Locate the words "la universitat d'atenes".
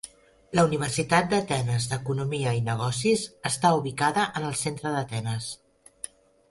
0.59-1.85